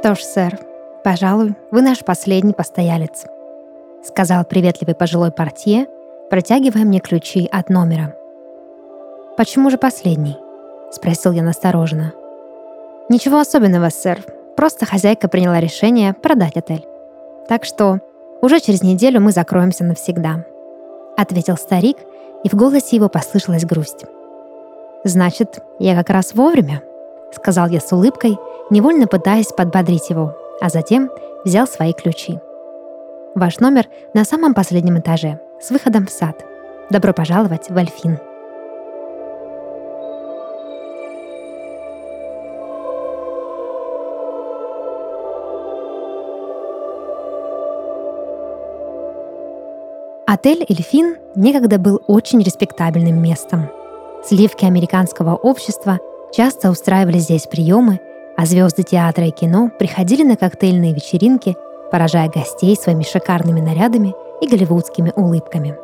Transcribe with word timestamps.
«Что 0.00 0.14
ж, 0.14 0.22
сэр, 0.22 0.58
пожалуй, 1.04 1.54
вы 1.70 1.82
наш 1.82 2.02
последний 2.02 2.54
постоялец», 2.54 3.26
сказал 4.02 4.46
приветливый 4.46 4.94
пожилой 4.94 5.30
портье, 5.30 5.88
протягивая 6.30 6.84
мне 6.84 7.00
ключи 7.00 7.46
от 7.52 7.68
номера. 7.68 8.14
«Почему 9.36 9.68
же 9.68 9.76
последний?» 9.76 10.38
спросил 10.90 11.32
я 11.32 11.42
настороженно. 11.42 12.14
«Ничего 13.10 13.40
особенного, 13.40 13.90
сэр. 13.90 14.24
Просто 14.56 14.86
хозяйка 14.86 15.28
приняла 15.28 15.60
решение 15.60 16.14
продать 16.14 16.56
отель. 16.56 16.86
Так 17.46 17.66
что 17.66 18.00
уже 18.40 18.60
через 18.60 18.82
неделю 18.82 19.20
мы 19.20 19.32
закроемся 19.32 19.84
навсегда», 19.84 20.46
ответил 21.18 21.58
старик, 21.58 21.98
и 22.42 22.48
в 22.48 22.54
голосе 22.54 22.96
его 22.96 23.10
послышалась 23.10 23.66
грусть. 23.66 24.06
«Значит, 25.04 25.58
я 25.78 25.94
как 25.94 26.08
раз 26.08 26.32
вовремя»,— 26.32 26.82
сказал 27.32 27.68
я 27.68 27.80
с 27.80 27.92
улыбкой, 27.92 28.38
невольно 28.70 29.06
пытаясь 29.06 29.52
подбодрить 29.52 30.10
его, 30.10 30.36
а 30.60 30.68
затем 30.68 31.10
взял 31.44 31.66
свои 31.66 31.92
ключи. 31.92 32.38
«Ваш 33.34 33.60
номер 33.60 33.86
на 34.14 34.24
самом 34.24 34.54
последнем 34.54 34.98
этаже, 34.98 35.40
с 35.60 35.70
выходом 35.70 36.06
в 36.06 36.10
сад. 36.10 36.44
Добро 36.90 37.12
пожаловать 37.12 37.70
в 37.70 37.76
Альфин». 37.76 38.18
Отель 50.26 50.64
«Эльфин» 50.68 51.16
некогда 51.34 51.78
был 51.78 52.00
очень 52.06 52.40
респектабельным 52.40 53.20
местом. 53.20 53.68
Сливки 54.24 54.64
американского 54.64 55.34
общества 55.34 55.98
часто 56.32 56.70
устраивали 56.70 57.18
здесь 57.18 57.46
приемы, 57.46 58.00
а 58.36 58.46
звезды 58.46 58.82
театра 58.82 59.26
и 59.26 59.30
кино 59.30 59.70
приходили 59.78 60.22
на 60.22 60.36
коктейльные 60.36 60.94
вечеринки, 60.94 61.56
поражая 61.90 62.28
гостей 62.28 62.76
своими 62.76 63.02
шикарными 63.02 63.60
нарядами 63.60 64.14
и 64.40 64.48
голливудскими 64.48 65.12
улыбками. 65.14 65.76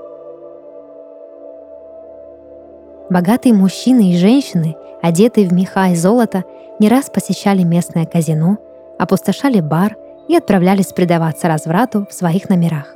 Богатые 3.11 3.55
мужчины 3.55 4.13
и 4.13 4.17
женщины, 4.17 4.77
одетые 5.03 5.49
в 5.49 5.53
меха 5.53 5.89
и 5.89 5.95
золото, 5.95 6.45
не 6.79 6.89
раз 6.89 7.11
посещали 7.11 7.63
местное 7.63 8.07
казино, 8.07 8.59
опустошали 8.99 9.61
бар 9.61 9.97
и 10.29 10.37
отправлялись 10.37 10.93
предаваться 10.93 11.47
разврату 11.49 12.07
в 12.11 12.15
своих 12.15 12.49
номерах. 12.49 12.95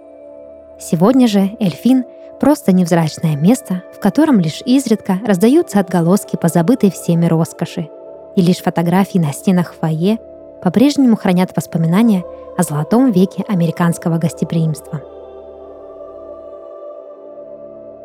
Сегодня 0.79 1.29
же 1.29 1.51
Эльфин— 1.61 2.05
просто 2.41 2.73
невзрачное 2.73 3.37
место, 3.37 3.83
в 3.95 4.01
котором 4.01 4.41
лишь 4.41 4.63
изредка 4.65 5.21
раздаются 5.25 5.79
отголоски 5.79 6.37
позабытой 6.37 6.91
всеми 6.91 7.27
роскоши, 7.27 7.89
и 8.35 8.41
лишь 8.41 8.63
фотографии 8.63 9.19
на 9.19 9.33
стенах 9.33 9.75
фойе 9.75 10.19
по-прежнему 10.63 11.17
хранят 11.17 11.55
воспоминания 11.55 12.25
о 12.57 12.63
золотом 12.63 13.13
веке 13.13 13.45
американского 13.47 14.19
гостеприимства. 14.19 15.03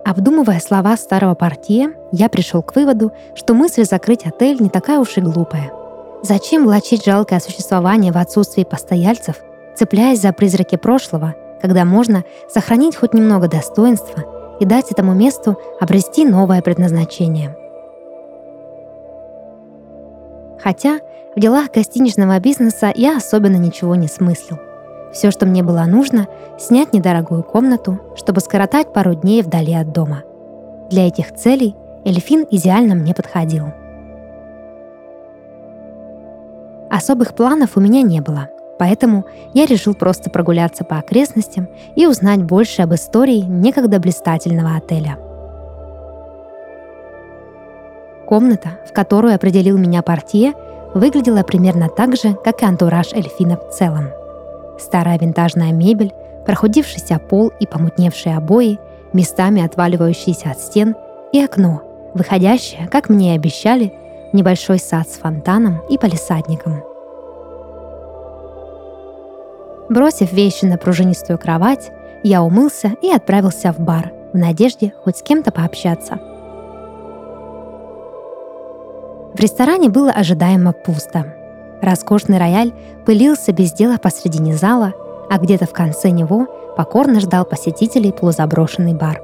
Обдумывая 0.05 0.59
слова 0.59 0.95
старого 0.97 1.33
партия, 1.33 1.93
я 2.11 2.29
пришел 2.29 2.61
к 2.61 2.75
выводу, 2.75 3.11
что 3.33 3.55
мысль 3.55 3.85
закрыть 3.85 4.25
отель 4.25 4.61
не 4.61 4.69
такая 4.69 4.99
уж 4.99 5.17
и 5.17 5.21
глупая. 5.21 5.71
Зачем 6.21 6.65
влачить 6.65 7.05
жалкое 7.05 7.39
существование 7.39 8.11
в 8.11 8.17
отсутствии 8.17 8.63
постояльцев, 8.63 9.37
цепляясь 9.75 10.21
за 10.21 10.31
призраки 10.31 10.75
прошлого– 10.75 11.35
когда 11.65 11.83
можно 11.83 12.23
сохранить 12.47 12.95
хоть 12.95 13.15
немного 13.15 13.47
достоинства 13.47 14.23
и 14.59 14.65
дать 14.65 14.91
этому 14.91 15.15
месту 15.15 15.57
обрести 15.79 16.23
новое 16.23 16.61
предназначение. 16.61 17.57
Хотя 20.61 20.99
в 21.35 21.39
делах 21.39 21.71
гостиничного 21.71 22.39
бизнеса 22.39 22.91
я 22.93 23.17
особенно 23.17 23.55
ничего 23.55 23.95
не 23.95 24.07
смыслил. 24.07 24.59
Все, 25.11 25.31
что 25.31 25.47
мне 25.47 25.63
было 25.63 25.85
нужно, 25.85 26.27
снять 26.59 26.93
недорогую 26.93 27.41
комнату, 27.41 27.99
чтобы 28.15 28.41
скоротать 28.41 28.93
пару 28.93 29.15
дней 29.15 29.41
вдали 29.41 29.73
от 29.73 29.91
дома. 29.91 30.21
Для 30.91 31.07
этих 31.07 31.33
целей 31.33 31.75
Эльфин 32.05 32.45
идеально 32.51 32.93
мне 32.93 33.15
подходил. 33.15 33.65
Особых 36.91 37.33
планов 37.33 37.75
у 37.75 37.79
меня 37.79 38.03
не 38.03 38.21
было. 38.21 38.49
Поэтому 38.77 39.25
я 39.53 39.65
решил 39.65 39.93
просто 39.93 40.29
прогуляться 40.29 40.83
по 40.83 40.97
окрестностям 40.97 41.67
и 41.95 42.05
узнать 42.07 42.43
больше 42.43 42.81
об 42.81 42.93
истории 42.93 43.39
некогда 43.39 43.99
блистательного 43.99 44.75
отеля. 44.75 45.17
Комната, 48.27 48.79
в 48.89 48.93
которую 48.93 49.35
определил 49.35 49.77
меня 49.77 50.01
портье, 50.01 50.53
выглядела 50.93 51.43
примерно 51.43 51.89
так 51.89 52.15
же, 52.15 52.33
как 52.43 52.61
и 52.61 52.65
антураж 52.65 53.13
Эльфина 53.13 53.57
в 53.57 53.69
целом. 53.69 54.09
Старая 54.79 55.17
винтажная 55.19 55.71
мебель, 55.71 56.13
прохудившийся 56.45 57.19
пол 57.19 57.51
и 57.59 57.67
помутневшие 57.67 58.35
обои, 58.35 58.79
местами 59.13 59.63
отваливающиеся 59.63 60.51
от 60.51 60.59
стен 60.59 60.95
и 61.31 61.41
окно, 61.41 61.81
выходящее, 62.13 62.87
как 62.91 63.09
мне 63.09 63.33
и 63.33 63.37
обещали, 63.37 63.93
в 64.31 64.35
небольшой 64.35 64.79
сад 64.79 65.07
с 65.07 65.13
фонтаном 65.13 65.81
и 65.89 65.97
палисадником– 65.97 66.83
Бросив 69.89 70.33
вещи 70.33 70.65
на 70.65 70.77
пружинистую 70.77 71.37
кровать, 71.37 71.91
я 72.23 72.41
умылся 72.41 72.93
и 73.01 73.11
отправился 73.11 73.71
в 73.71 73.79
бар 73.79 74.11
в 74.33 74.37
надежде 74.37 74.93
хоть 75.03 75.17
с 75.17 75.21
кем-то 75.21 75.51
пообщаться. 75.51 76.19
В 79.33 79.39
ресторане 79.39 79.89
было 79.89 80.11
ожидаемо 80.11 80.73
пусто. 80.73 81.33
Роскошный 81.81 82.39
рояль 82.39 82.73
пылился 83.05 83.51
без 83.51 83.73
дела 83.73 83.97
посредине 83.97 84.55
зала, 84.55 84.93
а 85.29 85.37
где-то 85.37 85.65
в 85.65 85.73
конце 85.73 86.09
него 86.09 86.47
покорно 86.75 87.19
ждал 87.19 87.45
посетителей 87.45 88.11
полузаброшенный 88.11 88.93
бар. 88.93 89.21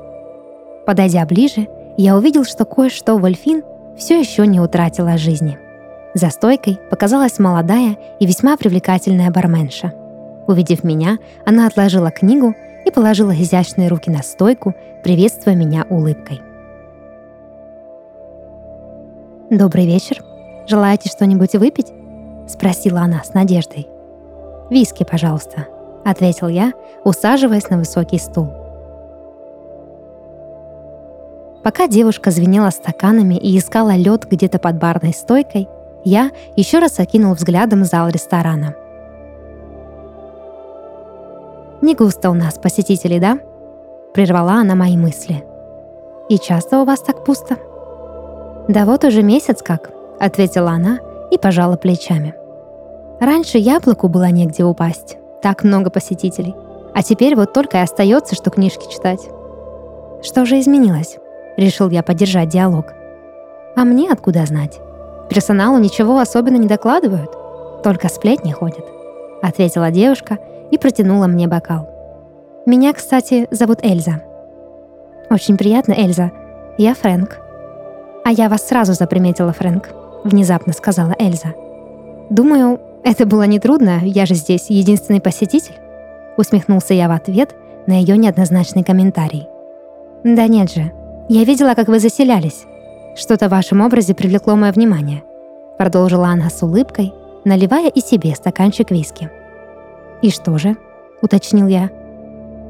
Подойдя 0.86 1.26
ближе, 1.26 1.68
я 1.98 2.16
увидел, 2.16 2.44
что 2.44 2.66
кое-что 2.66 3.18
в 3.18 3.26
Эльфин 3.26 3.64
все 3.98 4.20
еще 4.20 4.46
не 4.46 4.60
утратило 4.60 5.18
жизни. 5.18 5.58
За 6.14 6.30
стойкой 6.30 6.80
показалась 6.90 7.40
молодая 7.40 7.98
и 8.20 8.26
весьма 8.26 8.58
привлекательная 8.58 9.32
барменша– 9.32 9.94
Увидев 10.52 10.84
меня, 10.84 11.18
она 11.46 11.66
отложила 11.66 12.12
книгу 12.12 12.54
и 12.86 12.92
положила 12.92 13.32
изящные 13.32 13.88
руки 13.88 14.12
на 14.12 14.22
стойку, 14.22 14.76
приветствуя 15.02 15.56
меня 15.56 15.86
улыбкой. 15.90 16.42
«Добрый 19.50 19.86
вечер. 19.86 20.22
Желаете 20.68 21.08
что-нибудь 21.08 21.54
выпить?»— 21.54 21.94
спросила 22.50 23.00
она 23.00 23.24
с 23.24 23.34
надеждой. 23.34 23.88
«Виски, 24.70 25.06
пожалуйста»,— 25.10 25.68
ответил 26.04 26.50
я, 26.50 26.74
усаживаясь 27.06 27.70
на 27.70 27.78
высокий 27.78 28.20
стул. 28.20 28.50
Пока 31.64 31.88
девушка 31.88 32.32
звенела 32.32 32.72
стаканами 32.72 33.36
и 33.36 33.58
искала 33.58 33.96
лед 33.96 34.28
где-то 34.30 34.60
под 34.60 34.78
барной 34.80 35.14
стойкой, 35.14 35.70
я 36.04 36.32
еще 36.58 36.80
раз 36.80 37.00
окинул 37.00 37.36
взглядом 37.36 37.86
зал 37.86 38.10
ресторана. 38.10 38.76
«Не 41.82 41.96
густо 41.96 42.30
у 42.30 42.34
нас 42.36 42.60
посетителей, 42.60 43.20
да?» 43.20 43.40
Прервала 44.14 44.54
она 44.54 44.76
мои 44.76 44.98
мысли. 44.98 45.44
«И 46.30 46.38
часто 46.38 46.80
у 46.80 46.86
вас 46.86 47.00
так 47.02 47.26
пусто?» 47.26 47.58
«Да 48.68 48.86
вот 48.86 49.04
уже 49.04 49.24
месяц 49.24 49.64
как»,— 49.64 49.90
ответила 50.20 50.72
она 50.72 51.00
и 51.32 51.40
пожала 51.40 51.78
плечами. 51.78 52.36
«Раньше 53.20 53.58
яблоку 53.58 54.10
было 54.10 54.30
негде 54.30 54.64
упасть. 54.64 55.18
Так 55.42 55.64
много 55.64 55.90
посетителей. 55.90 56.56
А 56.94 57.02
теперь 57.02 57.36
вот 57.36 57.54
только 57.54 57.78
и 57.78 57.82
остается, 57.82 58.36
что 58.36 58.52
книжки 58.52 58.92
читать». 58.92 59.28
«Что 60.22 60.46
же 60.46 60.60
изменилось?»— 60.60 61.18
решил 61.58 61.90
я 61.90 62.04
поддержать 62.04 62.50
диалог. 62.50 62.94
«А 63.76 63.86
мне 63.86 64.12
откуда 64.12 64.46
знать? 64.46 64.80
Персоналу 65.30 65.80
ничего 65.80 66.20
особенно 66.20 66.58
не 66.58 66.68
докладывают. 66.68 67.36
Только 67.84 68.08
сплетни 68.08 68.52
ходят»,— 68.52 68.86
ответила 69.42 69.90
девушка— 69.90 70.38
и 70.72 70.78
протянула 70.78 71.28
мне 71.28 71.48
бокал. 71.48 71.88
«Меня, 72.66 72.94
кстати, 72.94 73.48
зовут 73.52 73.80
Эльза». 73.84 74.22
«Очень 75.30 75.58
приятно, 75.58 75.94
Эльза. 75.94 76.32
Я 76.78 76.96
Фрэнк». 76.96 77.38
«А 78.24 78.32
я 78.32 78.50
вас 78.50 78.68
сразу 78.68 78.94
заприметила, 78.94 79.52
Фрэнк»,— 79.52 79.90
внезапно 80.24 80.74
сказала 80.74 81.16
Эльза. 81.20 81.54
«Думаю, 82.30 82.80
это 83.04 83.26
было 83.26 83.44
нетрудно, 83.44 84.00
я 84.04 84.26
же 84.26 84.36
здесь 84.36 84.70
единственный 84.70 85.22
посетитель»,— 85.22 85.76
усмехнулся 86.38 86.94
я 86.94 87.08
в 87.08 87.12
ответ 87.12 87.56
на 87.88 87.94
ее 87.94 88.16
неоднозначный 88.18 88.84
комментарий. 88.84 89.48
«Да 90.24 90.48
нет 90.48 90.72
же, 90.72 90.92
я 91.30 91.44
видела, 91.44 91.74
как 91.74 91.88
вы 91.88 92.00
заселялись. 92.00 92.66
Что-то 93.16 93.48
в 93.48 93.52
вашем 93.52 93.82
образе 93.82 94.14
привлекло 94.14 94.56
мое 94.56 94.72
внимание»,— 94.72 95.24
продолжила 95.78 96.28
она 96.28 96.50
с 96.50 96.62
улыбкой, 96.62 97.12
наливая 97.44 97.90
и 97.90 98.02
себе 98.02 98.36
стаканчик 98.36 98.92
виски. 98.92 99.32
«И 100.22 100.30
что 100.30 100.58
же?»— 100.58 100.78
уточнил 101.22 101.68
я. 101.68 101.90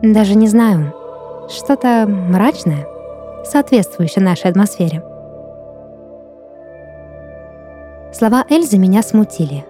«Даже 0.02 0.36
не 0.36 0.48
знаю. 0.48 0.94
Что-то 1.50 2.06
мрачное, 2.08 2.88
соответствующее 3.44 4.24
нашей 4.24 4.50
атмосфере». 4.50 5.04
Слова 8.14 8.46
Эльзы 8.50 8.78
меня 8.78 9.04
смутили. 9.04 9.66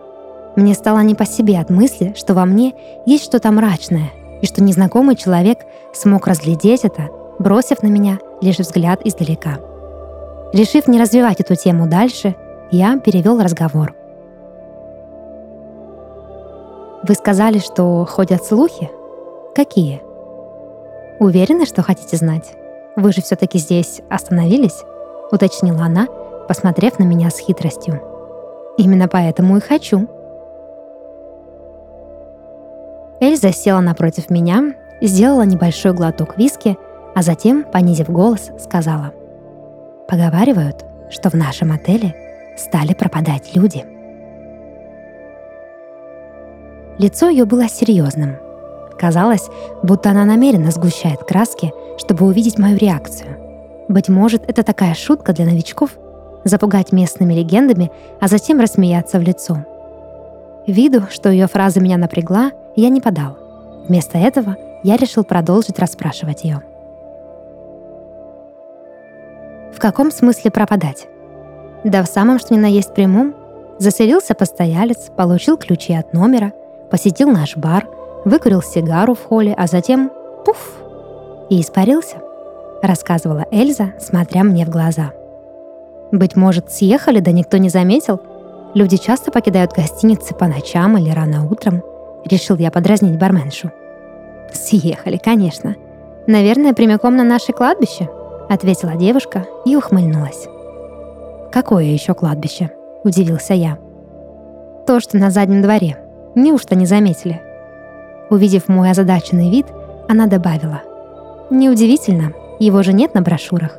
Мне 0.56 0.74
стало 0.74 1.00
не 1.00 1.16
по 1.16 1.26
себе 1.26 1.60
от 1.60 1.70
мысли, 1.70 2.14
что 2.18 2.34
во 2.34 2.46
мне 2.46 2.74
есть 3.06 3.24
что-то 3.24 3.52
мрачное, 3.52 4.10
и 4.42 4.46
что 4.46 4.64
незнакомый 4.64 5.16
человек 5.16 5.60
смог 5.94 6.28
разглядеть 6.28 6.84
это, 6.84 7.10
бросив 7.40 7.84
на 7.84 7.88
меня 7.88 8.20
лишь 8.42 8.58
взгляд 8.58 9.02
издалека. 9.06 9.60
Решив 10.54 10.88
не 10.88 11.00
развивать 11.00 11.40
эту 11.40 11.56
тему 11.56 11.88
дальше, 11.88 12.36
я 12.72 13.00
перевел 13.00 13.42
разговор. 13.42 13.96
Вы 17.12 17.16
сказали, 17.16 17.60
что 17.60 18.06
ходят 18.06 18.42
слухи? 18.46 18.90
Какие? 19.54 20.02
Уверены, 21.20 21.66
что 21.66 21.82
хотите 21.82 22.16
знать? 22.16 22.54
Вы 22.96 23.12
же 23.12 23.22
все-таки 23.22 23.58
здесь 23.58 24.00
остановились? 24.10 24.82
Уточнила 25.30 25.82
она, 25.82 26.08
посмотрев 26.48 27.00
на 27.00 27.04
меня 27.04 27.30
с 27.30 27.38
хитростью. 27.38 28.02
Именно 28.78 29.10
поэтому 29.10 29.58
и 29.58 29.60
хочу. 29.60 30.08
Эльза 33.20 33.52
села 33.52 33.82
напротив 33.82 34.30
меня, 34.30 34.74
сделала 35.02 35.42
небольшой 35.42 35.92
глоток 35.92 36.38
виски, 36.38 36.78
а 37.14 37.24
затем, 37.24 37.66
понизив 37.66 38.10
голос, 38.10 38.52
сказала. 38.58 39.12
Поговаривают, 40.08 40.86
что 41.10 41.30
в 41.30 41.34
нашем 41.34 41.74
отеле 41.74 42.16
стали 42.56 42.94
пропадать 42.94 43.54
люди. 43.54 43.84
Лицо 46.98 47.30
ее 47.30 47.46
было 47.46 47.68
серьезным. 47.68 48.38
Казалось, 49.00 49.50
будто 49.82 50.12
она 50.12 50.26
намеренно 50.26 50.72
сгущает 50.72 51.20
краски, 51.24 51.72
чтобы 51.98 52.26
увидеть 52.26 52.60
мою 52.60 52.78
реакцию. 52.78 53.38
Быть 53.88 54.10
может, 54.10 54.48
это 54.48 54.64
такая 54.64 54.94
шутка 54.94 55.34
для 55.34 55.46
новичков— 55.46 55.92
запугать 56.44 56.92
местными 56.92 57.34
легендами, 57.34 57.92
а 58.20 58.28
затем 58.28 58.60
рассмеяться 58.60 59.20
в 59.20 59.22
лицо. 59.22 59.66
Виду, 60.68 61.04
что 61.10 61.30
ее 61.30 61.48
фраза 61.48 61.80
меня 61.80 61.98
напрягла, 61.98 62.52
я 62.76 62.90
не 62.90 63.02
подал. 63.02 63.38
Вместо 63.88 64.18
этого 64.18 64.58
я 64.84 64.98
решил 64.98 65.24
продолжить 65.24 65.80
расспрашивать 65.80 66.44
ее. 66.44 66.62
В 69.74 69.80
каком 69.80 70.12
смысле 70.12 70.52
пропадать? 70.52 71.08
Да 71.84 72.04
в 72.04 72.08
самом 72.08 72.40
что 72.40 72.54
ни 72.54 72.60
на 72.60 72.68
есть 72.68 72.94
прямом. 72.94 73.34
Заселился 73.80 74.36
постоялец, 74.36 75.10
получил 75.16 75.58
ключи 75.58 75.94
от 75.94 76.14
номера, 76.14 76.52
посетил 76.92 77.32
наш 77.32 77.58
бар, 77.58 77.88
выкурил 78.26 78.62
сигару 78.62 79.16
в 79.16 79.24
холле, 79.24 79.54
а 79.58 79.68
затем— 79.68 80.12
пуф! 80.46 80.78
И 81.50 81.62
испарился, 81.62 82.18
рассказывала 82.84 83.46
Эльза, 83.52 83.94
смотря 84.00 84.44
мне 84.44 84.66
в 84.66 84.70
глаза. 84.70 85.12
Быть 86.12 86.36
может, 86.36 86.72
съехали, 86.72 87.20
да 87.20 87.32
никто 87.32 87.58
не 87.58 87.70
заметил? 87.70 88.20
Люди 88.74 88.98
часто 88.98 89.32
покидают 89.32 89.74
гостиницы 89.74 90.34
по 90.34 90.46
ночам 90.46 90.98
или 90.98 91.10
рано 91.10 91.48
утром. 91.50 91.84
Решил 92.26 92.58
я 92.58 92.70
подразнить 92.70 93.18
барменшу. 93.18 93.72
Съехали, 94.54 95.18
конечно. 95.18 95.76
Наверное, 96.28 96.74
прямиком 96.74 97.16
на 97.16 97.24
наше 97.24 97.54
кладбище, 97.54 98.10
ответила 98.50 98.96
девушка 98.96 99.46
и 99.66 99.76
ухмыльнулась. 99.76 100.48
«Какое 101.52 101.86
еще 101.86 102.14
кладбище?»– 102.14 102.72
удивился 103.04 103.54
я. 103.54 103.78
«То, 104.86 105.00
что 105.00 105.18
на 105.18 105.32
заднем 105.32 105.62
дворе. 105.62 105.98
Неужто 106.36 106.76
не 106.76 106.86
заметили?» 106.86 107.42
Увидев 108.30 108.70
мой 108.70 108.92
озадаченный 108.92 109.50
вид, 109.50 109.68
она 110.08 110.28
добавила. 110.28 110.82
«Неудивительно, 111.50 112.34
его 112.60 112.84
же 112.84 112.94
нет 112.94 113.14
на 113.14 113.22
брошюрах». 113.22 113.78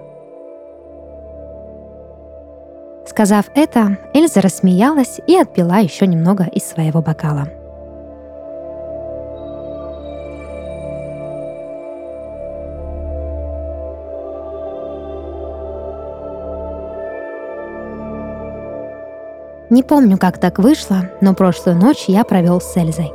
Сказав 3.06 3.46
это, 3.54 3.98
Эльза 4.14 4.40
рассмеялась 4.40 5.20
и 5.26 5.36
отпила 5.36 5.80
еще 5.80 6.06
немного 6.06 6.44
из 6.44 6.64
своего 6.64 7.02
бокала. 7.02 7.48
Не 19.72 19.82
помню, 19.82 20.18
как 20.18 20.36
так 20.36 20.58
вышло, 20.58 21.08
но 21.22 21.32
прошлую 21.32 21.78
ночь 21.78 22.04
я 22.06 22.24
провел 22.24 22.60
с 22.60 22.76
Эльзой. 22.76 23.10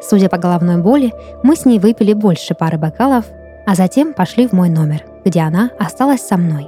Судя 0.00 0.30
по 0.30 0.38
головной 0.38 0.78
боли, 0.78 1.12
мы 1.42 1.54
с 1.54 1.66
ней 1.66 1.78
выпили 1.78 2.14
больше 2.14 2.54
пары 2.54 2.78
бокалов, 2.78 3.26
а 3.66 3.74
затем 3.74 4.14
пошли 4.14 4.48
в 4.48 4.52
мой 4.52 4.70
номер, 4.70 5.04
где 5.22 5.40
она 5.40 5.68
осталась 5.78 6.22
со 6.22 6.38
мной. 6.38 6.66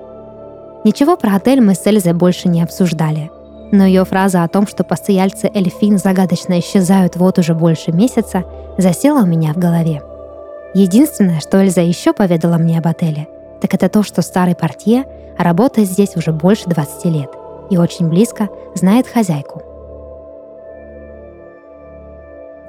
Ничего 0.85 1.17
про 1.17 1.37
отель 1.37 1.62
мы 1.62 1.75
с 1.75 1.87
Эльзой 1.87 2.12
больше 2.12 2.50
не 2.50 2.62
обсуждали. 2.62 3.31
Но 3.73 3.87
ее 3.87 4.05
фраза 4.05 4.44
о 4.44 4.49
том, 4.49 4.67
что 4.67 4.85
постояльцы 4.85 5.50
Эльфин 5.55 5.97
загадочно 5.97 6.59
исчезают 6.59 7.17
вот 7.17 7.38
уже 7.38 7.55
больше 7.55 7.93
месяца, 7.93 8.44
засела 8.76 9.23
у 9.23 9.26
меня 9.26 9.55
в 9.55 9.56
голове. 9.56 10.03
Единственное, 10.75 11.41
что 11.41 11.62
Эльза 11.62 11.81
еще 11.81 12.12
поведала 12.12 12.59
мне 12.59 12.79
об 12.79 12.87
отеле, 12.87 13.26
так 13.62 13.73
это 13.73 13.88
то, 13.88 14.03
что 14.03 14.21
старый 14.21 14.55
портье 14.55 15.06
работает 15.38 15.88
здесь 15.88 16.15
уже 16.15 16.31
больше 16.31 16.69
20 16.69 17.05
лет– 17.06 17.31
и 17.75 17.76
очень 17.76 18.09
близко 18.09 18.49
знает 18.75 19.09
хозяйку. 19.09 19.62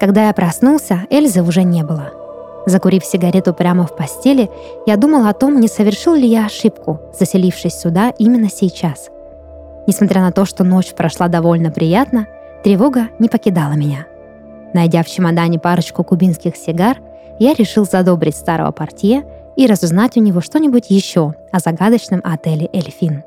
Когда 0.00 0.26
я 0.26 0.32
проснулся, 0.34 1.02
Эльзы 1.10 1.42
уже 1.42 1.62
не 1.62 1.84
было. 1.84 2.10
Закурив 2.66 3.04
сигарету 3.04 3.54
прямо 3.54 3.86
в 3.86 3.94
постели, 3.94 4.50
я 4.84 4.96
думал 4.96 5.26
о 5.26 5.32
том, 5.32 5.60
не 5.60 5.68
совершил 5.68 6.14
ли 6.14 6.26
я 6.26 6.46
ошибку, 6.46 7.00
заселившись 7.18 7.78
сюда 7.78 8.12
именно 8.18 8.50
сейчас. 8.50 9.08
Несмотря 9.86 10.20
на 10.20 10.32
то, 10.32 10.44
что 10.44 10.64
ночь 10.64 10.92
прошла 10.92 11.28
довольно 11.28 11.70
приятно, 11.70 12.26
тревога 12.64 13.08
не 13.20 13.28
покидала 13.28 13.74
меня. 13.74 14.06
Найдя 14.74 15.04
в 15.04 15.06
чемодане 15.06 15.60
парочку 15.60 16.02
кубинских 16.02 16.56
сигар, 16.56 16.98
я 17.38 17.54
решил 17.54 17.84
задобрить 17.84 18.36
старого 18.36 18.72
портье 18.72 19.24
и 19.54 19.66
разузнать 19.68 20.16
у 20.16 20.20
него 20.20 20.40
что-нибудь 20.40 20.90
еще 20.90 21.34
о 21.52 21.60
загадочном 21.60 22.20
отеле 22.24 22.68
«Эльфин». 22.72 23.22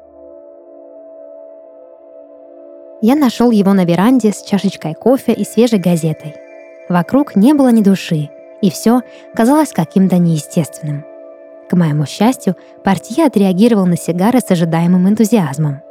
Я 3.01 3.15
нашел 3.15 3.49
его 3.51 3.73
на 3.73 3.85
веранде 3.85 4.33
с 4.33 4.41
чашечкой 4.43 4.93
кофе 4.93 5.31
и 5.31 5.45
свежей 5.45 5.79
газетой. 5.79 6.35
Вокруг 6.89 7.35
не 7.35 7.53
было 7.53 7.69
ни 7.69 7.81
души, 7.81 8.29
и 8.61 8.69
все 8.69 9.01
казалось 9.33 9.71
каким-то 9.71 10.17
неестественным. 10.17 11.05
К 11.69 11.75
моему 11.75 12.05
счастью, 12.05 12.57
партия 12.83 13.27
отреагировал 13.27 13.85
на 13.85 13.95
сигары 13.95 14.39
с 14.39 14.51
ожидаемым 14.51 15.07
энтузиазмом. 15.07 15.81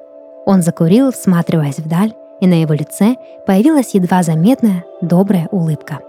Он 0.44 0.60
закурил, 0.60 1.10
всматриваясь 1.12 1.78
вдаль, 1.78 2.12
и 2.40 2.46
на 2.46 2.60
его 2.60 2.74
лице 2.74 3.16
появилась 3.46 3.94
едва 3.94 4.22
заметная, 4.22 4.84
добрая 5.00 5.48
улыбка. 5.50 6.00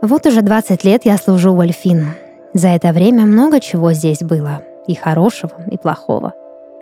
Вот 0.00 0.24
уже 0.24 0.40
20 0.40 0.84
лет 0.84 1.04
я 1.04 1.18
служу 1.18 1.54
в 1.54 1.60
Альфин. 1.60 2.14
За 2.54 2.68
это 2.68 2.92
время 2.92 3.26
много 3.26 3.60
чего 3.60 3.92
здесь 3.92 4.20
было, 4.20 4.62
и 4.86 4.94
хорошего, 4.94 5.52
и 5.70 5.76
плохого. 5.76 6.32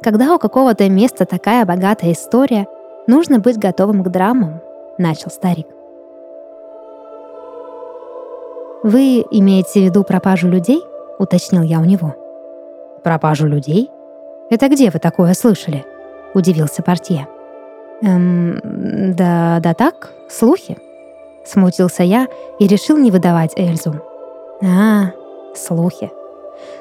Когда 0.03 0.35
у 0.35 0.39
какого-то 0.39 0.89
места 0.89 1.25
такая 1.25 1.67
богатая 1.67 2.13
история, 2.13 2.67
нужно 3.07 3.41
быть 3.41 3.59
готовым 3.59 4.05
к 4.05 4.09
драмам, 4.09 4.61
начал 4.97 5.31
старик. 5.31 5.67
Вы 8.85 9.25
имеете 9.31 9.81
в 9.81 9.85
виду 9.85 10.05
пропажу 10.05 10.49
людей? 10.49 10.83
уточнил 11.19 11.63
я 11.63 11.81
у 11.81 11.85
него. 11.85 12.15
Пропажу 13.03 13.47
людей? 13.47 13.91
Это 14.51 14.69
где 14.69 14.91
вы 14.91 15.01
такое 15.01 15.35
слышали? 15.35 15.85
удивился 16.33 16.83
портье. 16.83 17.27
Эм, 18.03 18.61
да, 18.63 19.59
да 19.61 19.75
так, 19.75 20.13
слухи. 20.29 20.79
Смутился 21.45 22.05
я 22.05 22.29
и 22.61 22.69
решил 22.69 22.99
не 22.99 23.11
выдавать 23.11 23.53
Эльзу. 23.57 23.97
А, 24.63 25.11
слухи. 25.57 26.13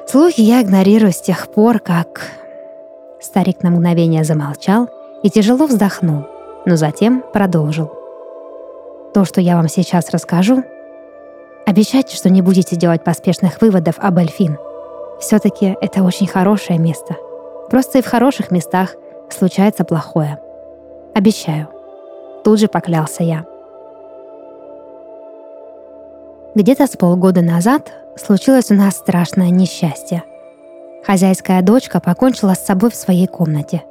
Слухи 0.06 0.40
я 0.40 0.62
игнорирую 0.62 1.12
с 1.12 1.20
тех 1.20 1.48
пор, 1.48 1.80
как 1.80 2.22
Старик 3.20 3.64
на 3.64 3.70
мгновение 3.70 4.22
замолчал 4.22 4.88
и 5.24 5.30
тяжело 5.30 5.66
вздохнул, 5.66 6.24
но 6.66 6.76
затем 6.76 7.24
продолжил. 7.32 7.90
То, 9.12 9.24
что 9.24 9.40
я 9.40 9.56
вам 9.56 9.68
сейчас 9.68 10.10
расскажу, 10.10 10.62
обещайте, 11.66 12.16
что 12.16 12.30
не 12.30 12.42
будете 12.42 12.76
делать 12.76 13.02
поспешных 13.02 13.60
выводов 13.60 13.96
об 13.98 14.18
Эльфин. 14.18 14.56
Все-таки 15.18 15.76
это 15.80 16.04
очень 16.04 16.28
хорошее 16.28 16.78
место. 16.78 17.16
Просто 17.68 17.98
и 17.98 18.02
в 18.02 18.06
хороших 18.06 18.52
местах 18.52 18.94
случается 19.30 19.84
плохое. 19.84 20.38
Обещаю. 21.12 21.68
Тут 22.44 22.60
же 22.60 22.68
поклялся 22.68 23.24
я. 23.24 23.44
Где-то 26.54 26.86
с 26.86 26.96
полгода 26.96 27.42
назад 27.42 27.92
случилось 28.16 28.70
у 28.70 28.74
нас 28.74 28.94
страшное 28.94 29.50
несчастье— 29.50 30.22
Хозяйская 31.04 31.62
дочка 31.62 32.00
покончила 32.00 32.54
с 32.54 32.64
собой 32.64 32.90
в 32.90 32.94
своей 32.94 33.26
комнате. 33.26 33.82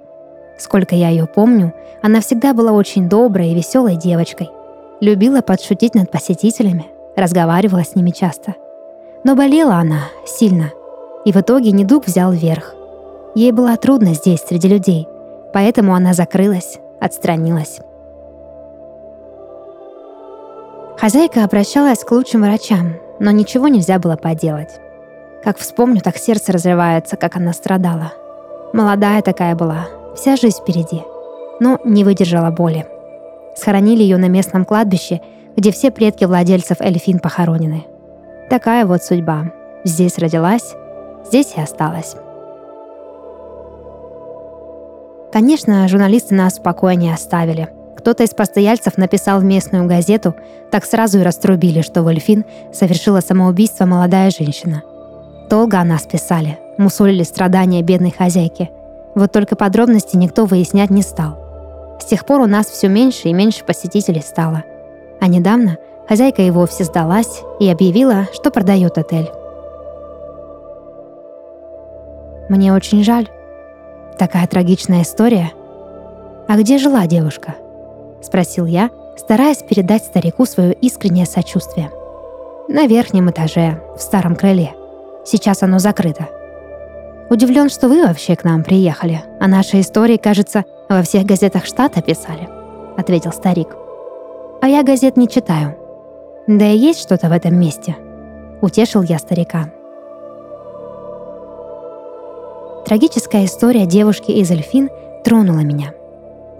Сколько 0.57 0.95
я 0.95 1.09
ее 1.09 1.27
помню, 1.27 1.73
она 2.01 2.21
всегда 2.21 2.53
была 2.53 2.71
очень 2.71 3.09
доброй 3.09 3.49
и 3.49 3.55
веселой 3.55 3.95
девочкой. 3.95 4.49
Любила 5.01 5.41
подшутить 5.41 5.95
над 5.95 6.11
посетителями, 6.11 6.87
разговаривала 7.15 7.83
с 7.83 7.95
ними 7.95 8.11
часто. 8.11 8.55
Но 9.23 9.35
болела 9.35 9.75
она 9.75 10.05
сильно, 10.25 10.71
и 11.25 11.31
в 11.31 11.37
итоге 11.37 11.71
недуг 11.71 12.05
взял 12.05 12.31
верх. 12.31 12.75
Ей 13.35 13.51
было 13.51 13.77
трудно 13.77 14.13
здесь, 14.13 14.41
среди 14.41 14.67
людей, 14.67 15.07
поэтому 15.53 15.93
она 15.93 16.13
закрылась, 16.13 16.79
отстранилась. 16.99 17.79
Хозяйка 20.97 21.43
обращалась 21.43 21.99
к 21.99 22.11
лучшим 22.11 22.41
врачам, 22.41 22.95
но 23.19 23.29
ничего 23.29 23.67
нельзя 23.67 23.99
было 23.99 24.15
поделать. 24.15 24.79
Как 25.47 25.59
вспомню, 25.59 26.01
так 26.01 26.17
сердце 26.17 26.51
разрывается, 26.51 27.15
как 27.15 27.37
она 27.37 27.53
страдала. 27.53 28.11
Молодая 28.73 29.21
такая 29.21 29.55
была, 29.55 29.87
вся 30.13 30.35
жизнь 30.35 30.57
впереди. 30.59 31.03
Но 31.61 31.79
не 31.85 32.03
выдержала 32.03 32.51
боли. 32.51 32.85
Схоронили 33.55 34.03
ее 34.03 34.17
на 34.17 34.27
местном 34.27 34.65
кладбище, 34.65 35.21
где 35.55 35.71
все 35.71 35.89
предки 35.89 36.25
владельцев 36.25 36.81
Эльфин 36.81 37.19
похоронены. 37.19 37.85
Такая 38.49 38.85
вот 38.85 39.05
судьба. 39.05 39.53
Здесь 39.85 40.17
родилась, 40.17 40.75
здесь 41.25 41.53
и 41.55 41.61
осталась. 41.61 42.17
Конечно, 45.31 45.87
журналисты 45.87 46.35
нас 46.35 46.59
в 46.59 46.61
покое 46.61 46.97
не 46.97 47.09
оставили. 47.09 47.69
Кто-то 47.95 48.25
из 48.25 48.31
постояльцев 48.31 48.97
написал 48.97 49.39
в 49.39 49.45
местную 49.45 49.87
газету, 49.87 50.35
так 50.71 50.83
сразу 50.83 51.19
и 51.19 51.23
раструбили, 51.23 51.83
что 51.83 52.03
в 52.03 52.09
Эльфин 52.09 52.43
совершила 52.73 53.21
самоубийство 53.21 53.85
молодая 53.85 54.29
женщина. 54.29 54.83
Долго 55.49 55.79
о 55.79 55.85
нас 55.85 56.03
писали, 56.03 56.59
мусолили 56.77 57.23
страдания 57.23 57.81
бедной 57.81 58.11
хозяйки. 58.11 58.69
Вот 59.15 59.31
только 59.31 59.55
подробности 59.55 60.17
никто 60.17 60.45
выяснять 60.45 60.89
не 60.89 61.01
стал. 61.01 61.37
С 62.01 62.05
тех 62.05 62.25
пор 62.25 62.41
у 62.41 62.47
нас 62.47 62.67
все 62.67 62.89
меньше 62.89 63.29
и 63.29 63.33
меньше 63.33 63.63
посетителей 63.63 64.21
стало. 64.21 64.63
А 65.21 65.27
недавно 65.27 65.77
хозяйка 66.07 66.41
и 66.41 66.51
вовсе 66.51 66.83
сдалась 66.83 67.41
и 67.59 67.69
объявила, 67.69 68.27
что 68.33 68.51
продает 68.51 68.97
отель. 68.97 69.31
Мне 72.49 72.73
очень 72.73 73.03
жаль. 73.03 73.27
Такая 74.17 74.47
трагичная 74.47 75.03
история. 75.03 75.51
А 76.47 76.57
где 76.57 76.77
жила 76.77 77.07
девушка? 77.07 77.55
Спросил 78.21 78.65
я, 78.65 78.89
стараясь 79.17 79.63
передать 79.63 80.03
старику 80.03 80.45
свое 80.45 80.73
искреннее 80.73 81.25
сочувствие. 81.25 81.89
На 82.67 82.85
верхнем 82.85 83.29
этаже, 83.29 83.81
в 83.95 84.01
старом 84.01 84.35
крыле. 84.35 84.76
Сейчас 85.29 85.61
оно 85.61 85.77
закрыто. 85.77 86.29
Удивлен, 87.29 87.69
что 87.69 87.89
вы 87.89 88.01
вообще 88.01 88.37
к 88.37 88.45
нам 88.45 88.63
приехали, 88.63 89.23
а 89.41 89.49
наши 89.49 89.81
истории, 89.81 90.15
кажется, 90.15 90.63
во 90.87 91.01
всех 91.01 91.25
газетах 91.25 91.65
штата 91.65 92.01
писали, 92.01 92.47
ответил 92.95 93.33
старик. 93.33 93.75
А 94.61 94.69
я 94.69 94.83
газет 94.83 95.17
не 95.17 95.27
читаю. 95.27 95.75
Да 96.47 96.65
и 96.65 96.77
есть 96.77 97.01
что-то 97.01 97.27
в 97.27 97.33
этом 97.33 97.59
месте. 97.59 97.97
Утешил 98.61 99.01
я 99.01 99.19
старика. 99.19 99.69
Трагическая 102.85 103.43
история 103.43 103.85
девушки 103.85 104.31
из 104.31 104.49
Эльфин 104.49 104.89
тронула 105.25 105.59
меня. 105.59 105.91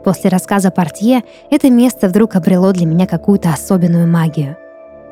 После 0.04 0.30
рассказа 0.30 0.72
портье 0.72 1.24
это 1.50 1.70
место 1.70 2.10
вдруг 2.10 2.36
обрело 2.36 2.74
для 2.74 2.86
меня 2.86 3.08
какую-то 3.08 3.50
особенную 3.50 4.10
магию. 4.10 4.58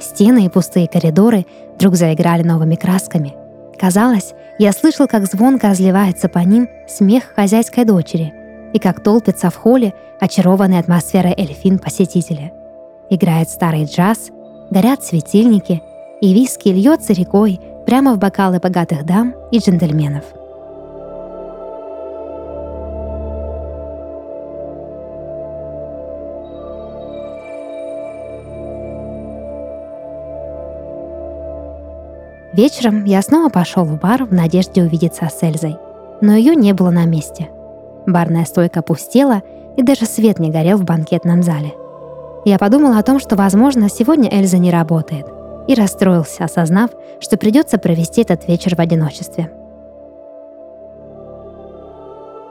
Стены 0.01 0.45
и 0.45 0.49
пустые 0.49 0.89
коридоры 0.89 1.45
вдруг 1.75 1.95
заиграли 1.95 2.43
новыми 2.43 2.75
красками. 2.75 3.44
Казалось, 3.79 4.33
я 4.57 4.71
слышал, 4.71 5.07
как 5.07 5.25
звонко 5.25 5.69
разливается 5.69 6.29
по 6.29 6.39
ним 6.39 6.69
смех 6.87 7.33
хозяйской 7.35 7.85
дочери 7.85 8.33
и 8.73 8.79
как 8.79 9.03
толпится 9.03 9.49
в 9.49 9.55
холле 9.55 9.93
очарованной 10.19 10.79
атмосферой 10.79 11.33
эльфин 11.37 11.79
посетители. 11.79 12.53
Играет 13.09 13.49
старый 13.49 13.85
джаз, 13.85 14.31
горят 14.69 15.03
светильники, 15.03 15.81
и 16.21 16.33
виски 16.33 16.69
льется 16.69 17.13
рекой 17.13 17.59
прямо 17.85 18.13
в 18.13 18.17
бокалы 18.17 18.59
богатых 18.59 19.05
дам 19.05 19.35
и 19.51 19.59
джентльменов– 19.59 20.23
Вечером 32.55 33.03
я 33.03 33.21
снова 33.21 33.49
пошел 33.49 33.83
в 33.83 33.99
бар 33.99 34.23
в 34.23 34.33
надежде 34.33 34.81
увидеться 34.81 35.27
с 35.27 35.43
Эльзой. 35.43 35.75
Но 36.21 36.33
ее 36.33 36.55
не 36.55 36.71
было 36.71 36.89
на 36.89 37.03
месте. 37.03 37.49
Барная 38.07 38.45
стойка 38.45 38.81
пустела, 38.81 39.41
и 39.75 39.83
даже 39.83 40.05
свет 40.05 40.39
не 40.39 40.51
горел 40.51 40.77
в 40.77 40.85
банкетном 40.85 41.43
зале. 41.43 41.73
Я 42.45 42.57
подумал 42.57 42.97
о 42.97 43.03
том, 43.03 43.19
что, 43.19 43.35
возможно, 43.35 43.89
сегодня 43.89 44.29
Эльза 44.31 44.57
не 44.57 44.71
работает, 44.71 45.25
и 45.67 45.75
расстроился, 45.75 46.45
осознав, 46.45 46.91
что 47.19 47.35
придется 47.35 47.77
провести 47.77 48.21
этот 48.21 48.47
вечер 48.47 48.77
в 48.77 48.79
одиночестве. 48.79 49.51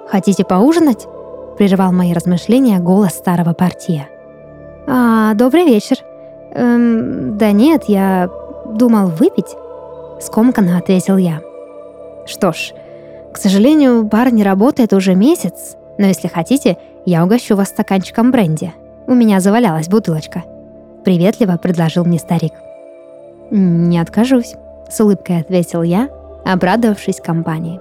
«Хотите 0.08 0.44
поужинать?»— 0.44 1.06
прервал 1.56 1.92
мои 1.92 2.12
размышления 2.12 2.78
голос 2.78 3.14
старого 3.14 3.54
партия. 3.54 4.08
«А, 4.87 5.32
добрый 5.32 5.64
вечер. 5.64 5.96
Эм, 6.50 7.38
да 7.38 7.52
нет, 7.52 7.84
я 7.88 8.28
думал 8.66 9.06
выпить». 9.06 9.56
Скомканно 10.24 10.78
ответил 10.78 11.18
я. 11.18 11.42
Что 12.24 12.52
ж, 12.52 12.72
к 13.34 13.36
сожалению, 13.36 14.04
бар 14.04 14.32
не 14.32 14.42
работает 14.42 14.94
уже 14.94 15.14
месяц, 15.14 15.76
но 15.98 16.06
если 16.06 16.28
хотите, 16.28 16.78
я 17.04 17.24
угощу 17.24 17.56
вас 17.56 17.68
стаканчиком 17.68 18.30
бренди. 18.30 18.72
У 19.06 19.12
меня 19.12 19.40
завалялась 19.40 19.88
бутылочка. 19.88 20.44
Приветливо 21.04 21.58
предложил 21.58 22.06
мне 22.06 22.18
старик. 22.18 22.54
Не 23.50 23.98
откажусь, 23.98 24.54
с 24.88 24.98
улыбкой 24.98 25.40
ответил 25.40 25.82
я, 25.82 26.08
обрадовавшись 26.46 27.20
компании. 27.20 27.78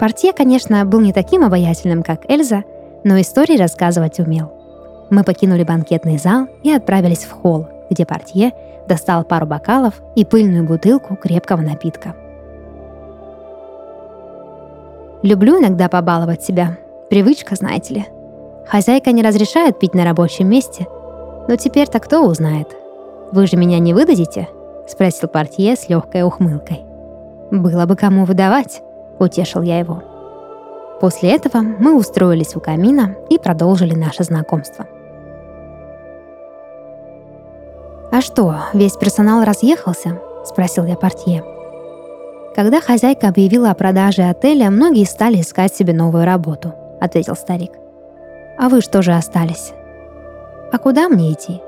Портье, 0.00 0.32
конечно, 0.32 0.84
был 0.84 1.00
не 1.00 1.12
таким 1.12 1.44
обаятельным, 1.44 2.02
как 2.02 2.28
Эльза, 2.28 2.64
но 3.04 3.20
истории 3.20 3.56
рассказывать 3.56 4.18
умел. 4.18 4.50
Мы 5.08 5.22
покинули 5.22 5.62
банкетный 5.62 6.18
зал 6.18 6.48
и 6.64 6.72
отправились 6.72 7.24
в 7.24 7.30
холл, 7.30 7.68
где 7.90 8.04
портье 8.04 8.52
достал 8.90 9.22
пару 9.22 9.46
бокалов 9.46 10.02
и 10.16 10.24
пыльную 10.24 10.64
бутылку 10.64 11.14
крепкого 11.14 11.60
напитка. 11.60 12.16
Люблю 15.22 15.60
иногда 15.60 15.88
побаловать 15.88 16.42
себя. 16.42 16.76
Привычка, 17.08 17.54
знаете 17.54 17.94
ли. 17.94 18.06
Хозяйка 18.66 19.12
не 19.12 19.22
разрешает 19.22 19.78
пить 19.78 19.94
на 19.94 20.04
рабочем 20.04 20.48
месте. 20.48 20.88
Но 21.46 21.54
теперь-то 21.54 22.00
кто 22.00 22.26
узнает? 22.26 22.76
Вы 23.30 23.46
же 23.46 23.56
меня 23.56 23.78
не 23.78 23.94
выдадите? 23.94 24.48
Спросил 24.88 25.28
портье 25.28 25.76
с 25.76 25.88
легкой 25.88 26.24
ухмылкой. 26.24 26.80
Было 27.52 27.86
бы 27.86 27.94
кому 27.94 28.24
выдавать, 28.24 28.82
утешил 29.20 29.62
я 29.62 29.78
его. 29.78 30.02
После 31.00 31.30
этого 31.30 31.58
мы 31.60 31.96
устроились 31.96 32.56
у 32.56 32.60
камина 32.60 33.14
и 33.28 33.38
продолжили 33.38 33.94
наше 33.94 34.24
знакомство. 34.24 34.86
«А 38.12 38.20
что, 38.22 38.56
весь 38.72 38.96
персонал 38.96 39.44
разъехался?»– 39.44 40.18
спросил 40.44 40.84
я 40.84 40.96
портье. 40.96 41.44
«Когда 42.56 42.80
хозяйка 42.80 43.28
объявила 43.28 43.70
о 43.70 43.74
продаже 43.74 44.22
отеля, 44.22 44.70
многие 44.70 45.04
стали 45.04 45.40
искать 45.40 45.74
себе 45.74 45.92
новую 45.92 46.24
работу»,– 46.24 46.74
ответил 47.00 47.36
старик. 47.36 47.70
«А 48.58 48.68
вы 48.68 48.80
что 48.80 49.00
же 49.02 49.12
остались?» 49.12 49.72
«А 50.72 50.78
куда 50.78 51.08
мне 51.08 51.32
идти? 51.32 51.60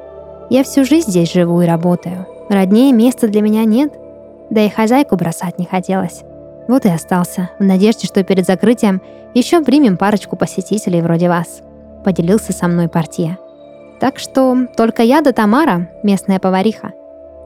Я 0.51 0.65
всю 0.65 0.85
жизнь 0.85 1.11
здесь 1.11 1.33
живу 1.33 1.63
и 1.63 1.67
работаю. 1.67 2.27
Роднее 2.49 2.93
места 2.93 3.29
для 3.29 3.41
меня 3.41 3.65
нет. 3.65 3.93
Да 4.51 4.61
и 4.61 4.69
хозяйку 4.69 5.17
бросать 5.17 5.59
не 5.59 5.65
хотелось. 5.65 6.23
Вот 6.67 6.85
и 6.85 6.89
остался, 6.89 7.51
в 7.59 7.63
надежде, 7.63 8.07
что 8.07 8.25
перед 8.25 8.47
закрытием 8.47 9.01
еще 9.35 9.63
примем 9.63 9.97
парочку 9.97 10.37
посетителей 10.37 11.03
вроде 11.03 11.29
вас»,– 11.29 11.63
поделился 12.05 12.53
со 12.53 12.67
мной 12.67 12.89
портье. 12.89 13.39
Так 14.03 14.19
что 14.19 14.67
только 14.77 15.05
я 15.05 15.21
да 15.21 15.31
Тамара, 15.31 15.89
местная 16.03 16.41
повариха. 16.41 16.91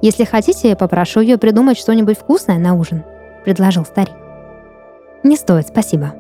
Если 0.01 0.25
хотите, 0.25 0.71
я 0.71 0.75
попрошу 0.75 1.21
ее 1.21 1.37
придумать 1.37 1.77
что-нибудь 1.77 2.19
вкусное 2.19 2.57
на 2.57 2.75
ужин»,— 2.75 3.05
предложил 3.45 3.85
старик. 3.85 4.15
«Не 5.23 5.37
стоит, 5.37 5.69
спасибо». 5.69 6.15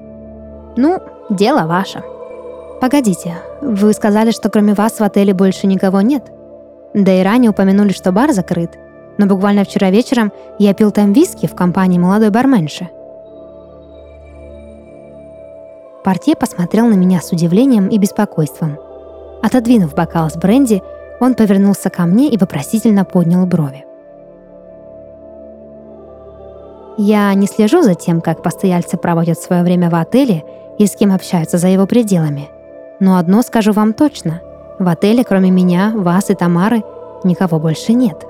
«Ну, 0.76 1.00
дело 1.30 1.66
ваше». 1.66 2.02
«Погодите, 2.82 3.36
вы 3.62 3.94
сказали, 3.94 4.30
что 4.30 4.50
кроме 4.50 4.74
вас 4.74 5.00
в 5.00 5.02
отеле 5.02 5.32
больше 5.32 5.66
никого 5.66 6.02
нет?» 6.02 6.30
Да 6.92 7.18
и 7.18 7.22
ранее 7.22 7.52
упомянули, 7.52 7.92
что 7.92 8.12
бар 8.12 8.34
закрыт. 8.34 8.72
Но 9.16 9.24
буквально 9.24 9.64
вчера 9.64 9.88
вечером 9.88 10.32
я 10.58 10.74
пил 10.74 10.90
там 10.90 11.14
виски 11.14 11.46
в 11.46 11.54
компании 11.54 11.98
молодой 11.98 12.28
барменши. 12.28 12.90
Портье 16.04 16.36
посмотрел 16.36 16.88
на 16.88 16.94
меня 16.94 17.22
с 17.22 17.32
удивлением 17.32 17.88
и 17.88 17.96
беспокойством– 17.96 18.76
Отодвинув 19.42 19.94
бокал 19.94 20.30
с 20.30 20.36
бренди, 20.36 20.82
он 21.20 21.34
повернулся 21.34 21.90
ко 21.90 22.02
мне 22.02 22.28
и 22.28 22.38
вопросительно 22.38 23.04
поднял 23.04 23.46
брови. 23.46 23.84
Я 26.98 27.32
не 27.34 27.46
слежу 27.46 27.82
за 27.82 27.94
тем, 27.94 28.20
как 28.20 28.42
постояльцы 28.42 28.96
проводят 28.96 29.38
свое 29.38 29.62
время 29.62 29.90
в 29.90 29.94
отеле 29.94 30.44
и 30.78 30.86
с 30.86 30.96
кем 30.96 31.12
общаются 31.14 31.58
за 31.58 31.68
его 31.68 31.86
пределами. 31.86 32.48
Но 33.00 33.18
одно 33.18 33.42
скажу 33.42 33.72
вам 33.72 33.92
точно. 33.92 34.40
В 34.78 34.88
отеле, 34.88 35.22
кроме 35.24 35.50
меня, 35.50 35.92
вас 35.94 36.30
и 36.30 36.34
Тамары, 36.34 36.82
никого 37.22 37.58
больше 37.58 37.92
нет. 37.92 38.24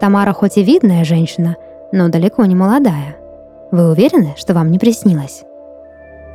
Тамара 0.00 0.32
хоть 0.32 0.58
и 0.58 0.62
видная 0.62 1.04
женщина, 1.04 1.56
но 1.90 2.08
далеко 2.08 2.44
не 2.44 2.54
молодая. 2.54 3.16
Вы 3.72 3.90
уверены, 3.90 4.34
что 4.36 4.54
вам 4.54 4.70
не 4.70 4.78
приснилось? 4.78 5.42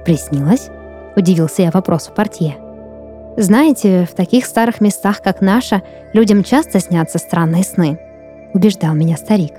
Приснилось? 0.04 0.70
Удивился 1.16 1.62
я 1.62 1.72
вопросу 1.72 2.12
портье. 2.14 2.58
Знаете, 3.36 4.06
в 4.10 4.14
таких 4.14 4.46
старых 4.46 4.80
местах, 4.80 5.22
как 5.22 5.42
наша, 5.42 5.82
людям 6.14 6.44
часто 6.44 6.80
снятся 6.80 7.18
странные 7.18 7.64
сны»,— 7.64 8.00
убеждал 8.54 8.94
меня 8.94 9.18
старик. 9.18 9.54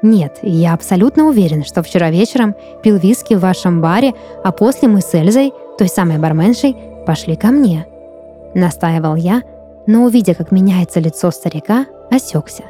«Нет, 0.00 0.38
я 0.42 0.74
абсолютно 0.74 1.26
уверен, 1.26 1.64
что 1.64 1.82
вчера 1.82 2.10
вечером 2.10 2.54
пил 2.82 2.96
виски 2.96 3.34
в 3.34 3.40
вашем 3.40 3.80
баре, 3.80 4.14
а 4.44 4.52
после 4.52 4.86
мы 4.86 5.00
с 5.00 5.12
Эльзой, 5.12 5.52
той 5.76 5.88
самой 5.88 6.18
барменшей, 6.18 6.76
пошли 7.04 7.34
ко 7.34 7.48
мне»,— 7.48 7.86
настаивал 8.54 9.16
я, 9.16 9.42
но, 9.86 10.04
увидя, 10.04 10.34
как 10.34 10.52
меняется 10.52 11.00
лицо 11.00 11.32
старика, 11.32 11.86
осекся. 12.12 12.62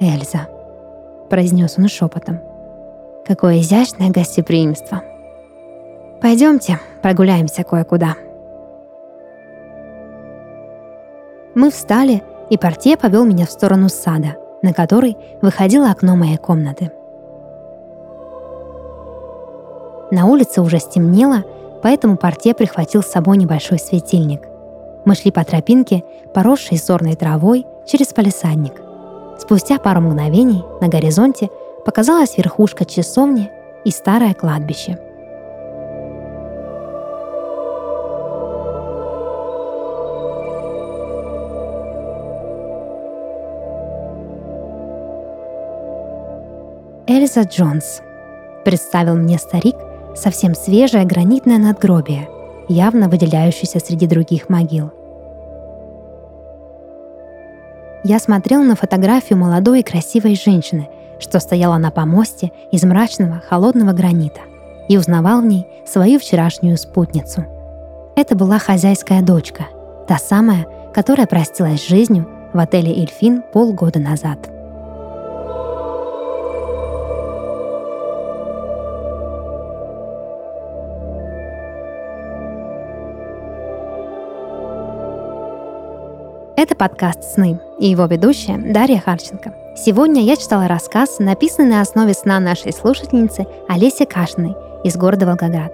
«Эльза»,— 0.00 0.48
произнес 1.30 1.76
он 1.78 1.86
шепотом,— 1.86 2.40
«какое 3.26 3.60
изящное 3.60 4.10
гостеприимство. 4.10 5.02
Пойдемте, 6.20 6.80
прогуляемся 7.02 7.62
кое-куда». 7.62 8.16
Мы 11.54 11.70
встали, 11.70 12.22
и 12.48 12.56
портье 12.56 12.96
повел 12.96 13.24
меня 13.24 13.46
в 13.46 13.50
сторону 13.50 13.88
сада, 13.88 14.36
на 14.62 14.72
который 14.72 15.16
выходило 15.42 15.90
окно 15.90 16.14
моей 16.14 16.36
комнаты. 16.36 16.92
На 20.12 20.26
улице 20.26 20.60
уже 20.60 20.78
стемнело, 20.78 21.44
поэтому 21.82 22.16
портье 22.16 22.54
прихватил 22.54 23.02
с 23.02 23.10
собой 23.10 23.36
небольшой 23.36 23.78
светильник. 23.78 24.42
Мы 25.04 25.14
шли 25.14 25.30
по 25.30 25.44
тропинке, 25.44 26.04
поросшей 26.34 26.78
сорной 26.78 27.16
травой, 27.16 27.66
через 27.86 28.08
палисадник. 28.08 28.80
Спустя 29.38 29.78
пару 29.78 30.00
мгновений 30.00 30.64
на 30.80 30.88
горизонте 30.88 31.48
показалась 31.84 32.36
верхушка 32.36 32.84
часовни 32.84 33.50
и 33.84 33.90
старое 33.90 34.34
кладбище– 34.34 34.98
Эльза 47.06 47.42
Джонс»,— 47.42 48.02
представил 48.64 49.16
мне 49.16 49.38
старик 49.38 49.76
совсем 50.14 50.54
свежее 50.54 51.04
гранитное 51.04 51.58
надгробие, 51.58 52.28
явно 52.68 53.08
выделяющееся 53.08 53.80
среди 53.80 54.06
других 54.06 54.48
могил. 54.48 54.92
Я 58.02 58.18
смотрел 58.18 58.62
на 58.62 58.76
фотографию 58.76 59.38
молодой 59.38 59.80
и 59.80 59.82
красивой 59.82 60.34
женщины, 60.34 60.88
что 61.18 61.38
стояла 61.38 61.76
на 61.76 61.90
помосте 61.90 62.50
из 62.70 62.82
мрачного, 62.82 63.42
холодного 63.46 63.92
гранита, 63.92 64.40
и 64.88 64.96
узнавал 64.96 65.42
в 65.42 65.46
ней 65.46 65.66
свою 65.86 66.18
вчерашнюю 66.18 66.76
спутницу. 66.78 67.44
Это 68.16 68.34
была 68.34 68.58
хозяйская 68.58 69.22
дочка, 69.22 69.64
та 70.08 70.16
самая, 70.18 70.66
которая 70.94 71.26
простилась 71.26 71.82
с 71.82 71.88
жизнью 71.88 72.26
в 72.52 72.58
отеле 72.58 72.92
«Эльфин» 72.92 73.42
полгода 73.52 73.98
назад. 74.00 74.50
Это 86.62 86.74
подкаст 86.74 87.24
«Сны» 87.24 87.58
и 87.78 87.86
его 87.88 88.04
ведущая 88.04 88.58
Дарья 88.58 89.00
Харченко. 89.00 89.54
Сегодня 89.78 90.20
я 90.22 90.36
читала 90.36 90.68
рассказ, 90.68 91.18
написанный 91.18 91.70
на 91.70 91.80
основе 91.80 92.12
сна 92.12 92.38
нашей 92.38 92.70
слушательницы 92.74 93.46
Олеси 93.66 94.04
Кашиной 94.04 94.54
из 94.84 94.94
города 94.94 95.24
Волгоград. 95.24 95.72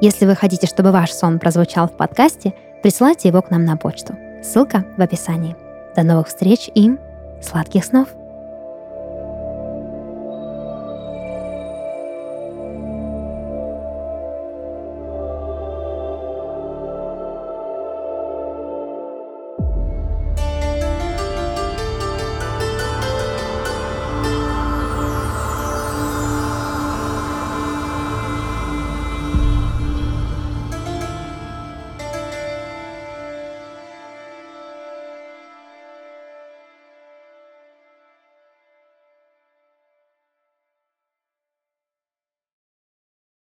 Если 0.00 0.24
вы 0.24 0.34
хотите, 0.34 0.66
чтобы 0.66 0.90
ваш 0.90 1.12
сон 1.12 1.38
прозвучал 1.38 1.86
в 1.86 1.98
подкасте, 1.98 2.54
присылайте 2.82 3.28
его 3.28 3.42
к 3.42 3.50
нам 3.50 3.66
на 3.66 3.76
почту. 3.76 4.16
Ссылка 4.42 4.86
в 4.96 5.02
описании. 5.02 5.54
До 5.94 6.02
новых 6.02 6.28
встреч 6.28 6.70
и 6.74 6.92
сладких 7.42 7.84
снов! 7.84 8.08